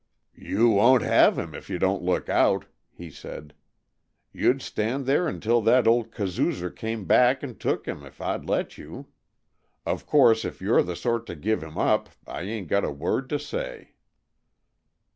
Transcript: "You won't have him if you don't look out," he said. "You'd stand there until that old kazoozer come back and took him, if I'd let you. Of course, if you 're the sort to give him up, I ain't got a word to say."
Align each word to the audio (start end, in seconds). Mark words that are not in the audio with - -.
"You 0.41 0.67
won't 0.69 1.03
have 1.03 1.37
him 1.37 1.53
if 1.53 1.69
you 1.69 1.77
don't 1.77 2.01
look 2.01 2.27
out," 2.27 2.65
he 2.91 3.11
said. 3.11 3.53
"You'd 4.33 4.59
stand 4.63 5.05
there 5.05 5.27
until 5.27 5.61
that 5.61 5.85
old 5.87 6.11
kazoozer 6.11 6.71
come 6.71 7.05
back 7.05 7.43
and 7.43 7.59
took 7.59 7.87
him, 7.87 8.03
if 8.03 8.19
I'd 8.19 8.45
let 8.45 8.79
you. 8.79 9.09
Of 9.85 10.07
course, 10.07 10.43
if 10.43 10.59
you 10.59 10.73
're 10.73 10.81
the 10.81 10.95
sort 10.95 11.27
to 11.27 11.35
give 11.35 11.61
him 11.61 11.77
up, 11.77 12.09
I 12.25 12.41
ain't 12.41 12.67
got 12.67 12.83
a 12.83 12.89
word 12.89 13.29
to 13.29 13.37
say." 13.37 13.93